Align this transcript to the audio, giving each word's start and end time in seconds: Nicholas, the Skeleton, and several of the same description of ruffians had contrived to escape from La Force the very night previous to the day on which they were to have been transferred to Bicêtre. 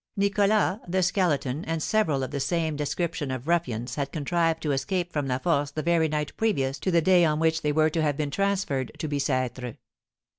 Nicholas, 0.17 0.79
the 0.87 1.03
Skeleton, 1.03 1.63
and 1.65 1.83
several 1.83 2.23
of 2.23 2.31
the 2.31 2.39
same 2.39 2.75
description 2.75 3.29
of 3.29 3.47
ruffians 3.47 3.93
had 3.93 4.11
contrived 4.11 4.59
to 4.63 4.71
escape 4.71 5.13
from 5.13 5.27
La 5.27 5.37
Force 5.37 5.69
the 5.69 5.83
very 5.83 6.07
night 6.07 6.35
previous 6.37 6.79
to 6.79 6.89
the 6.89 7.03
day 7.03 7.23
on 7.23 7.39
which 7.39 7.61
they 7.61 7.71
were 7.71 7.91
to 7.91 8.01
have 8.01 8.17
been 8.17 8.31
transferred 8.31 8.91
to 8.97 9.07
Bicêtre. 9.07 9.77